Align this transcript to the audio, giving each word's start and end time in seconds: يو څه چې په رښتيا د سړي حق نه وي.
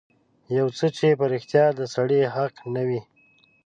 يو 0.57 0.67
څه 0.77 0.85
چې 0.97 1.07
په 1.19 1.25
رښتيا 1.33 1.65
د 1.79 1.81
سړي 1.95 2.21
حق 2.35 2.55
نه 2.75 2.81
وي. 2.87 3.01